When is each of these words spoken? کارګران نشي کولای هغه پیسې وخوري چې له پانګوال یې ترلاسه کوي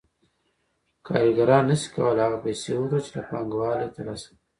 کارګران 1.07 1.63
نشي 1.69 1.89
کولای 1.95 2.23
هغه 2.25 2.37
پیسې 2.45 2.69
وخوري 2.73 2.99
چې 3.05 3.11
له 3.15 3.21
پانګوال 3.29 3.77
یې 3.83 3.89
ترلاسه 3.95 4.25
کوي 4.31 4.39